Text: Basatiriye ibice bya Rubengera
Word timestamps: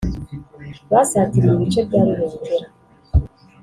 Basatiriye 0.91 1.53
ibice 1.57 1.81
bya 1.87 2.01
Rubengera 2.05 2.67